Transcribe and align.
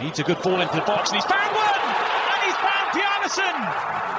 Needs 0.00 0.18
a 0.18 0.22
good 0.22 0.40
ball 0.42 0.60
into 0.60 0.74
the 0.76 0.82
box 0.82 1.10
and 1.10 1.16
he's 1.16 1.24
found 1.24 1.54
one! 1.54 1.80
And 2.34 2.42
he's 2.44 2.56
found 2.56 2.90
Bjarnason! 2.92 4.13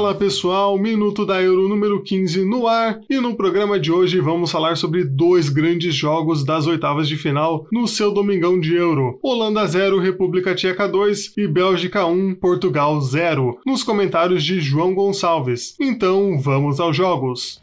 Fala 0.00 0.14
pessoal, 0.14 0.78
Minuto 0.78 1.26
da 1.26 1.42
Euro 1.42 1.68
número 1.68 2.02
15 2.02 2.42
no 2.46 2.66
ar 2.66 3.02
e 3.10 3.20
no 3.20 3.34
programa 3.34 3.78
de 3.78 3.92
hoje 3.92 4.18
vamos 4.18 4.50
falar 4.50 4.74
sobre 4.78 5.04
dois 5.04 5.50
grandes 5.50 5.94
jogos 5.94 6.42
das 6.42 6.66
oitavas 6.66 7.06
de 7.06 7.18
final 7.18 7.66
no 7.70 7.86
seu 7.86 8.10
domingão 8.10 8.58
de 8.58 8.74
Euro: 8.74 9.18
Holanda 9.22 9.66
0, 9.66 10.00
República 10.00 10.54
Tcheca 10.54 10.88
2 10.88 11.34
e 11.36 11.46
Bélgica 11.46 12.06
1, 12.06 12.36
Portugal 12.36 12.98
0, 12.98 13.58
nos 13.66 13.82
comentários 13.82 14.42
de 14.42 14.58
João 14.58 14.94
Gonçalves. 14.94 15.76
Então 15.78 16.40
vamos 16.40 16.80
aos 16.80 16.96
jogos. 16.96 17.60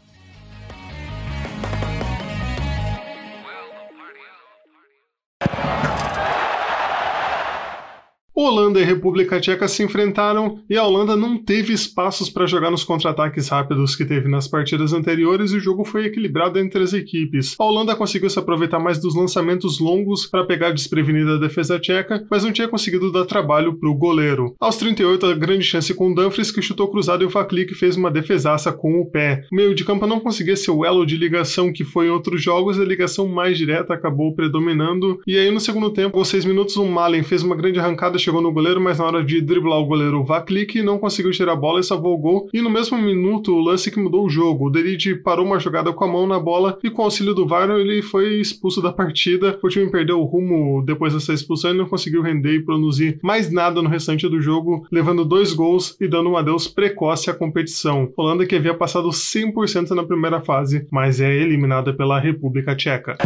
Holanda 8.40 8.80
e 8.80 8.84
República 8.84 9.40
Tcheca 9.40 9.66
se 9.66 9.82
enfrentaram 9.82 10.60
e 10.70 10.76
a 10.76 10.84
Holanda 10.84 11.16
não 11.16 11.36
teve 11.36 11.72
espaços 11.72 12.30
para 12.30 12.46
jogar 12.46 12.70
nos 12.70 12.84
contra-ataques 12.84 13.48
rápidos 13.48 13.96
que 13.96 14.04
teve 14.04 14.28
nas 14.28 14.46
partidas 14.46 14.92
anteriores 14.92 15.50
e 15.50 15.56
o 15.56 15.60
jogo 15.60 15.84
foi 15.84 16.04
equilibrado 16.04 16.56
entre 16.60 16.80
as 16.84 16.92
equipes. 16.92 17.56
A 17.58 17.64
Holanda 17.64 17.96
conseguiu 17.96 18.30
se 18.30 18.38
aproveitar 18.38 18.78
mais 18.78 19.00
dos 19.00 19.16
lançamentos 19.16 19.80
longos 19.80 20.24
para 20.24 20.44
pegar 20.44 20.70
desprevenida 20.70 21.34
a 21.34 21.40
defesa 21.40 21.80
tcheca, 21.80 22.24
mas 22.30 22.44
não 22.44 22.52
tinha 22.52 22.68
conseguido 22.68 23.10
dar 23.10 23.24
trabalho 23.24 23.76
para 23.76 23.88
o 23.88 23.94
goleiro. 23.94 24.54
Aos 24.60 24.76
38, 24.76 25.26
a 25.26 25.34
grande 25.34 25.64
chance 25.64 25.92
com 25.92 26.14
Dumfries 26.14 26.52
que 26.52 26.62
chutou 26.62 26.86
cruzado 26.86 27.24
e 27.24 27.26
o 27.26 27.30
Faklik 27.30 27.74
fez 27.74 27.96
uma 27.96 28.08
defesaça 28.08 28.72
com 28.72 29.00
o 29.00 29.10
pé. 29.10 29.42
O 29.50 29.56
meio 29.56 29.74
de 29.74 29.84
campo 29.84 30.06
não 30.06 30.20
conseguia 30.20 30.54
ser 30.54 30.70
o 30.70 30.84
elo 30.84 31.04
de 31.04 31.16
ligação 31.16 31.72
que 31.72 31.82
foi 31.82 32.06
em 32.06 32.10
outros 32.10 32.40
jogos, 32.40 32.78
a 32.78 32.84
ligação 32.84 33.26
mais 33.26 33.58
direta 33.58 33.94
acabou 33.94 34.32
predominando. 34.32 35.18
E 35.26 35.36
aí 35.36 35.50
no 35.50 35.58
segundo 35.58 35.90
tempo, 35.90 36.12
com 36.12 36.24
6 36.24 36.44
minutos, 36.44 36.76
o 36.76 36.86
Malen 36.86 37.24
fez 37.24 37.42
uma 37.42 37.56
grande 37.56 37.80
arrancada 37.80 38.16
chegou 38.28 38.42
no 38.42 38.52
goleiro, 38.52 38.78
mas 38.78 38.98
na 38.98 39.06
hora 39.06 39.24
de 39.24 39.40
driblar 39.40 39.78
o 39.78 39.86
goleiro 39.86 40.22
Vaklik 40.22 40.82
não 40.82 40.98
conseguiu 40.98 41.30
tirar 41.30 41.52
a 41.52 41.56
bola 41.56 41.80
e 41.80 41.82
salvou 41.82 42.12
o 42.12 42.18
gol. 42.18 42.46
E 42.52 42.60
no 42.60 42.68
mesmo 42.68 42.98
minuto, 42.98 43.54
o 43.54 43.60
lance 43.60 43.90
que 43.90 43.98
mudou 43.98 44.26
o 44.26 44.28
jogo. 44.28 44.66
O 44.66 44.70
Deride 44.70 45.14
parou 45.14 45.46
uma 45.46 45.58
jogada 45.58 45.90
com 45.94 46.04
a 46.04 46.08
mão 46.08 46.26
na 46.26 46.38
bola 46.38 46.78
e 46.84 46.90
com 46.90 47.00
o 47.00 47.04
auxílio 47.06 47.32
do 47.32 47.46
VAR 47.46 47.70
ele 47.70 48.02
foi 48.02 48.34
expulso 48.38 48.82
da 48.82 48.92
partida. 48.92 49.58
O 49.62 49.68
time 49.70 49.90
perdeu 49.90 50.20
o 50.20 50.24
rumo 50.24 50.82
depois 50.84 51.14
dessa 51.14 51.32
expulsão 51.32 51.70
e 51.70 51.76
não 51.78 51.86
conseguiu 51.86 52.20
render 52.20 52.56
e 52.56 52.62
produzir 52.62 53.18
mais 53.22 53.50
nada 53.50 53.80
no 53.80 53.88
restante 53.88 54.28
do 54.28 54.42
jogo, 54.42 54.86
levando 54.92 55.24
dois 55.24 55.54
gols 55.54 55.96
e 55.98 56.06
dando 56.06 56.28
um 56.28 56.36
adeus 56.36 56.68
precoce 56.68 57.30
à 57.30 57.34
competição. 57.34 58.12
Holanda 58.14 58.44
que 58.44 58.56
havia 58.56 58.74
passado 58.74 59.08
100% 59.08 59.92
na 59.92 60.04
primeira 60.04 60.42
fase, 60.42 60.86
mas 60.90 61.18
é 61.18 61.34
eliminada 61.34 61.94
pela 61.94 62.20
República 62.20 62.76
Tcheca. 62.76 63.16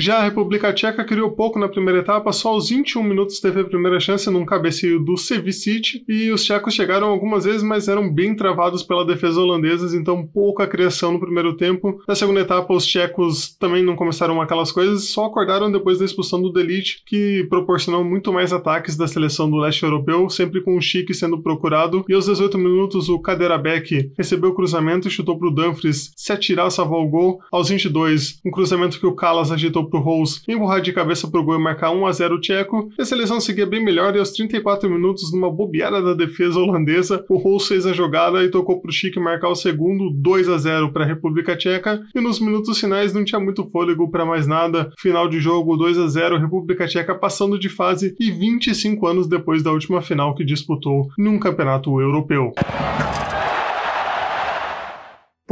Já 0.00 0.16
a 0.16 0.22
República 0.22 0.72
Tcheca 0.72 1.04
criou 1.04 1.30
pouco 1.32 1.58
na 1.58 1.68
primeira 1.68 1.98
etapa, 1.98 2.32
só 2.32 2.48
aos 2.48 2.70
21 2.70 3.02
minutos 3.02 3.38
teve 3.38 3.60
a 3.60 3.64
primeira 3.64 4.00
chance 4.00 4.30
num 4.30 4.46
cabeceio 4.46 4.98
do 4.98 5.14
Sevicic 5.14 6.02
e 6.08 6.30
os 6.30 6.42
tchecos 6.42 6.72
chegaram 6.72 7.08
algumas 7.08 7.44
vezes, 7.44 7.62
mas 7.62 7.86
eram 7.86 8.10
bem 8.10 8.34
travados 8.34 8.82
pela 8.82 9.04
defesa 9.04 9.38
holandesa, 9.38 9.94
então 9.94 10.26
pouca 10.26 10.66
criação 10.66 11.12
no 11.12 11.20
primeiro 11.20 11.54
tempo. 11.54 12.00
Na 12.08 12.14
segunda 12.14 12.40
etapa, 12.40 12.72
os 12.72 12.86
tchecos 12.86 13.54
também 13.58 13.84
não 13.84 13.94
começaram 13.94 14.40
aquelas 14.40 14.72
coisas, 14.72 15.10
só 15.10 15.26
acordaram 15.26 15.70
depois 15.70 15.98
da 15.98 16.06
expulsão 16.06 16.40
do 16.40 16.50
Delite, 16.50 17.02
que 17.04 17.46
proporcionou 17.50 18.02
muito 18.02 18.32
mais 18.32 18.54
ataques 18.54 18.96
da 18.96 19.06
seleção 19.06 19.50
do 19.50 19.58
leste 19.58 19.82
europeu, 19.82 20.30
sempre 20.30 20.62
com 20.62 20.78
o 20.78 20.80
Chique 20.80 21.12
sendo 21.12 21.42
procurado. 21.42 22.06
E 22.08 22.14
aos 22.14 22.24
18 22.24 22.56
minutos, 22.56 23.10
o 23.10 23.18
Kaderabek 23.18 24.12
recebeu 24.16 24.48
o 24.48 24.54
cruzamento 24.54 25.08
e 25.08 25.10
chutou 25.10 25.38
para 25.38 25.48
o 25.48 25.54
Dumfries 25.54 26.10
se 26.16 26.32
atirar, 26.32 26.70
salvar 26.70 27.00
o 27.00 27.08
gol. 27.10 27.38
Aos 27.52 27.68
22, 27.68 28.40
um 28.46 28.50
cruzamento 28.50 28.98
que 28.98 29.06
o 29.06 29.14
Calas 29.14 29.52
agitou 29.52 29.89
pro 29.90 30.00
Rose 30.00 30.40
empurrar 30.48 30.80
de 30.80 30.92
cabeça 30.92 31.28
pro 31.28 31.42
gol 31.44 31.56
e 31.56 31.62
marcar 31.62 31.90
1 31.90 32.06
a 32.06 32.12
0 32.12 32.36
o 32.36 32.40
tcheco, 32.40 32.90
e 32.96 33.02
a 33.02 33.04
seleção 33.04 33.40
seguia 33.40 33.66
bem 33.66 33.84
melhor 33.84 34.14
e 34.14 34.18
aos 34.18 34.30
34 34.30 34.88
minutos, 34.88 35.32
numa 35.32 35.50
bobeada 35.50 36.00
da 36.00 36.14
defesa 36.14 36.58
holandesa, 36.58 37.24
o 37.28 37.36
Rose 37.36 37.68
fez 37.68 37.84
a 37.84 37.92
jogada 37.92 38.42
e 38.42 38.48
tocou 38.48 38.80
pro 38.80 38.92
Chique 38.92 39.18
marcar 39.18 39.48
o 39.48 39.54
segundo 39.54 40.10
2 40.10 40.48
a 40.48 40.58
0 40.58 40.92
para 40.92 41.04
a 41.04 41.06
República 41.06 41.56
Tcheca, 41.56 42.02
e 42.14 42.20
nos 42.20 42.40
minutos 42.40 42.78
finais 42.78 43.12
não 43.12 43.24
tinha 43.24 43.40
muito 43.40 43.68
fôlego 43.70 44.10
para 44.10 44.24
mais 44.24 44.46
nada. 44.46 44.92
Final 44.98 45.28
de 45.28 45.40
jogo 45.40 45.76
2 45.76 45.98
a 45.98 46.08
0 46.08 46.38
República 46.38 46.86
Tcheca 46.86 47.14
passando 47.14 47.58
de 47.58 47.68
fase 47.68 48.14
e 48.18 48.30
25 48.30 49.06
anos 49.06 49.26
depois 49.26 49.62
da 49.62 49.72
última 49.72 50.00
final 50.00 50.34
que 50.34 50.44
disputou 50.44 51.08
num 51.18 51.38
campeonato 51.38 52.00
europeu. 52.00 52.52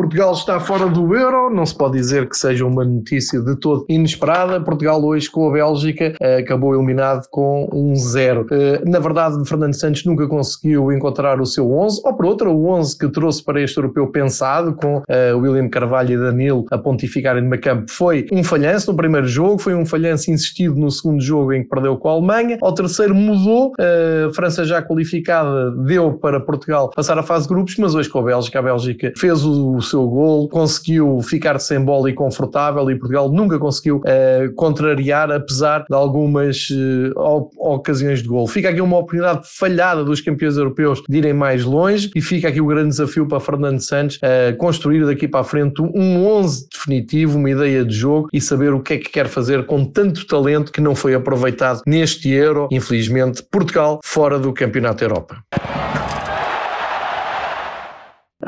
Portugal 0.09 0.33
está 0.33 0.59
fora 0.59 0.89
do 0.89 1.15
Euro, 1.15 1.51
não 1.51 1.67
se 1.67 1.77
pode 1.77 1.99
dizer 1.99 2.27
que 2.31 2.35
seja 2.35 2.65
uma 2.65 2.83
notícia 2.83 3.43
de 3.43 3.55
todo 3.57 3.85
inesperada. 3.91 4.59
Portugal 4.59 5.05
hoje 5.05 5.31
com 5.31 5.51
a 5.51 5.53
Bélgica 5.53 6.15
eh, 6.19 6.39
acabou 6.39 6.75
eliminado 6.75 7.27
com 7.31 7.69
um 7.71 7.95
zero. 7.95 8.47
Eh, 8.51 8.81
na 8.87 9.01
verdade, 9.01 9.47
Fernando 9.47 9.75
Santos 9.75 10.07
nunca 10.07 10.27
conseguiu 10.27 10.91
encontrar 10.93 11.43
o 11.43 11.45
seu 11.45 11.71
11, 11.71 12.01
ou 12.07 12.15
por 12.15 12.25
outra, 12.25 12.49
o 12.49 12.69
11 12.69 12.99
que 12.99 13.07
trouxe 13.09 13.45
para 13.45 13.61
este 13.61 13.77
europeu 13.77 14.07
pensado, 14.07 14.73
com 14.73 14.97
uh, 14.97 15.39
William 15.39 15.69
Carvalho 15.69 16.15
e 16.15 16.17
Danilo 16.17 16.65
a 16.71 16.79
pontificarem 16.79 17.43
no 17.43 17.61
campo, 17.61 17.91
foi 17.91 18.27
um 18.33 18.43
falhanço 18.43 18.91
no 18.91 18.97
primeiro 18.97 19.27
jogo, 19.27 19.59
foi 19.59 19.75
um 19.75 19.85
falhanço 19.85 20.31
insistido 20.31 20.75
no 20.77 20.91
segundo 20.91 21.21
jogo 21.21 21.53
em 21.53 21.65
que 21.65 21.69
perdeu 21.69 21.99
com 21.99 22.09
a 22.09 22.13
Alemanha. 22.13 22.57
Ao 22.63 22.73
terceiro 22.73 23.15
mudou, 23.15 23.75
a 23.79 24.33
França 24.33 24.65
já 24.65 24.81
qualificada 24.81 25.71
deu 25.85 26.15
para 26.15 26.41
Portugal 26.41 26.89
passar 26.97 27.19
a 27.19 27.23
fase 27.23 27.47
de 27.47 27.53
grupos, 27.53 27.77
mas 27.77 27.95
hoje 27.95 28.09
com 28.09 28.21
a 28.21 28.23
Bélgica, 28.23 28.59
a 28.59 28.63
Bélgica 28.63 29.13
fez 29.15 29.45
o 29.45 29.79
seu 29.83 29.97
gol, 30.06 30.48
conseguiu 30.48 31.20
ficar 31.22 31.59
sem 31.59 31.81
bola 31.81 32.10
e 32.10 32.12
confortável 32.12 32.91
e 32.91 32.97
Portugal 32.97 33.31
nunca 33.31 33.59
conseguiu 33.59 33.97
uh, 33.98 34.53
contrariar, 34.54 35.31
apesar 35.31 35.84
de 35.88 35.94
algumas 35.94 36.69
uh, 36.70 37.48
ocasiões 37.56 38.22
de 38.22 38.28
gol. 38.28 38.47
Fica 38.47 38.69
aqui 38.69 38.81
uma 38.81 38.98
oportunidade 38.98 39.48
falhada 39.50 40.04
dos 40.04 40.20
campeões 40.20 40.56
europeus 40.56 41.03
de 41.09 41.19
irem 41.19 41.32
mais 41.32 41.64
longe 41.64 42.10
e 42.14 42.20
fica 42.20 42.48
aqui 42.48 42.60
o 42.60 42.66
grande 42.66 42.91
desafio 42.91 43.26
para 43.26 43.41
Fernando 43.41 43.81
Santos 43.81 44.16
uh, 44.16 44.56
construir 44.56 45.04
daqui 45.04 45.26
para 45.26 45.41
a 45.41 45.44
frente 45.44 45.81
um 45.81 46.26
11 46.26 46.69
definitivo, 46.72 47.38
uma 47.38 47.50
ideia 47.50 47.84
de 47.84 47.94
jogo 47.94 48.28
e 48.32 48.41
saber 48.41 48.72
o 48.72 48.80
que 48.80 48.94
é 48.94 48.98
que 48.98 49.10
quer 49.10 49.26
fazer 49.26 49.66
com 49.66 49.84
tanto 49.84 50.26
talento 50.26 50.72
que 50.72 50.80
não 50.80 50.94
foi 50.94 51.15
aproveitado 51.15 51.82
neste 51.86 52.30
Euro. 52.30 52.69
Infelizmente, 52.70 53.42
Portugal 53.42 54.00
fora 54.04 54.38
do 54.38 54.53
Campeonato 54.53 55.04
Europa. 55.04 55.42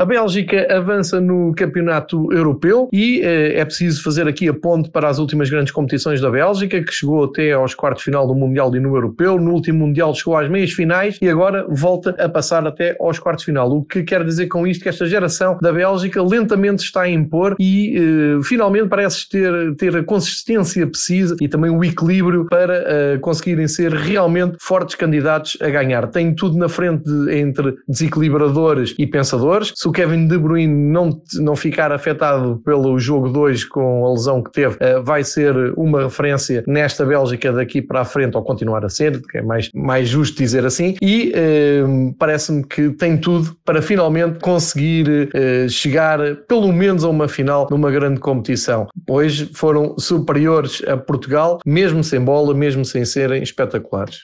A 0.01 0.05
Bélgica 0.07 0.67
avança 0.75 1.21
no 1.21 1.53
campeonato 1.55 2.33
europeu 2.33 2.89
e 2.91 3.21
eh, 3.21 3.59
é 3.61 3.65
preciso 3.67 4.03
fazer 4.03 4.27
aqui 4.27 4.49
a 4.49 4.55
ponte 4.55 4.89
para 4.89 5.07
as 5.07 5.19
últimas 5.19 5.51
grandes 5.51 5.75
competições 5.75 6.23
da 6.23 6.31
Bélgica, 6.31 6.83
que 6.83 6.91
chegou 6.91 7.25
até 7.25 7.53
aos 7.53 7.75
quartos 7.75 8.01
de 8.01 8.07
final 8.07 8.27
do 8.27 8.35
Mundial 8.35 8.75
e 8.75 8.81
no 8.81 8.97
Europeu. 8.97 9.39
No 9.39 9.53
último 9.53 9.81
Mundial 9.81 10.15
chegou 10.15 10.39
às 10.39 10.49
meias 10.49 10.73
finais 10.73 11.19
e 11.21 11.29
agora 11.29 11.67
volta 11.69 12.17
a 12.19 12.31
passar 12.31 12.67
até 12.67 12.97
aos 12.99 13.19
quartos 13.19 13.45
de 13.45 13.53
final. 13.53 13.71
O 13.71 13.85
que 13.85 14.03
quer 14.03 14.25
dizer 14.25 14.47
com 14.47 14.67
isto 14.67 14.83
que 14.83 14.89
esta 14.89 15.05
geração 15.05 15.59
da 15.61 15.71
Bélgica 15.71 16.23
lentamente 16.23 16.83
está 16.83 17.03
a 17.03 17.11
impor 17.11 17.55
e 17.61 17.95
eh, 17.95 18.43
finalmente 18.43 18.89
parece 18.89 19.29
ter, 19.29 19.75
ter 19.77 19.95
a 19.95 20.03
consistência 20.03 20.87
precisa 20.87 21.37
e 21.43 21.47
também 21.47 21.71
o 21.71 21.85
equilíbrio 21.85 22.47
para 22.47 22.85
eh, 22.87 23.19
conseguirem 23.19 23.69
ser 23.69 23.93
realmente 23.93 24.57
fortes 24.63 24.95
candidatos 24.95 25.59
a 25.61 25.69
ganhar. 25.69 26.07
Tem 26.07 26.35
tudo 26.35 26.57
na 26.57 26.71
frente 26.71 27.05
de, 27.05 27.37
entre 27.37 27.77
desequilibradores 27.87 28.95
e 28.99 29.07
pensadores 29.07 29.75
o 29.91 29.93
Kevin 29.93 30.29
De 30.29 30.39
Bruyne 30.39 30.73
não, 30.73 31.21
não 31.35 31.57
ficar 31.57 31.91
afetado 31.91 32.63
pelo 32.65 32.97
jogo 33.01 33.29
2 33.29 33.65
com 33.65 34.07
a 34.07 34.13
lesão 34.13 34.41
que 34.41 34.53
teve, 34.53 34.77
uh, 34.77 35.03
vai 35.03 35.25
ser 35.25 35.53
uma 35.77 36.05
referência 36.05 36.63
nesta 36.65 37.05
Bélgica 37.05 37.53
daqui 37.53 37.83
para 37.83 38.03
a 38.03 38.05
frente, 38.05 38.37
ou 38.37 38.45
continuar 38.45 38.85
a 38.85 38.89
ser, 38.89 39.21
que 39.21 39.39
é 39.39 39.43
mais, 39.43 39.69
mais 39.75 40.09
justo 40.09 40.39
dizer 40.39 40.65
assim, 40.65 40.95
e 41.03 41.33
uh, 41.35 42.15
parece-me 42.17 42.63
que 42.63 42.91
tem 42.91 43.19
tudo 43.19 43.57
para 43.65 43.83
finalmente 43.83 44.39
conseguir 44.39 45.09
uh, 45.35 45.69
chegar 45.69 46.21
pelo 46.47 46.73
menos 46.73 47.03
a 47.03 47.09
uma 47.09 47.27
final 47.27 47.67
numa 47.69 47.91
grande 47.91 48.21
competição. 48.21 48.87
Hoje 49.09 49.51
foram 49.55 49.99
superiores 49.99 50.83
a 50.87 50.97
Portugal, 50.97 51.59
mesmo 51.67 52.05
sem 52.05 52.21
bola, 52.21 52.55
mesmo 52.55 52.85
sem 52.85 53.05
serem 53.05 53.43
espetaculares. 53.43 54.23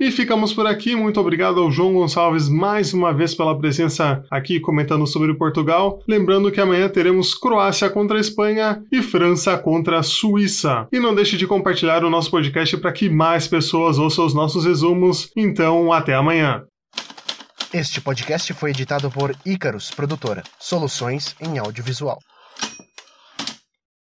E 0.00 0.10
ficamos 0.10 0.54
por 0.54 0.66
aqui. 0.66 0.96
Muito 0.96 1.20
obrigado 1.20 1.60
ao 1.60 1.70
João 1.70 1.92
Gonçalves 1.92 2.48
mais 2.48 2.94
uma 2.94 3.12
vez 3.12 3.34
pela 3.34 3.58
presença 3.58 4.24
aqui 4.30 4.58
comentando 4.58 5.06
sobre 5.06 5.34
Portugal. 5.34 6.02
Lembrando 6.08 6.50
que 6.50 6.58
amanhã 6.58 6.88
teremos 6.88 7.34
Croácia 7.34 7.90
contra 7.90 8.16
a 8.16 8.20
Espanha 8.20 8.82
e 8.90 9.02
França 9.02 9.58
contra 9.58 9.98
a 9.98 10.02
Suíça. 10.02 10.88
E 10.90 10.98
não 10.98 11.14
deixe 11.14 11.36
de 11.36 11.46
compartilhar 11.46 12.02
o 12.02 12.08
nosso 12.08 12.30
podcast 12.30 12.78
para 12.78 12.92
que 12.92 13.10
mais 13.10 13.46
pessoas 13.46 13.98
ouçam 13.98 14.24
os 14.24 14.32
nossos 14.32 14.64
resumos. 14.64 15.30
Então, 15.36 15.92
até 15.92 16.14
amanhã. 16.14 16.64
Este 17.70 18.00
podcast 18.00 18.54
foi 18.54 18.70
editado 18.70 19.10
por 19.10 19.36
Icarus 19.44 19.90
Produtora, 19.90 20.42
soluções 20.58 21.36
em 21.42 21.58
audiovisual. 21.58 22.18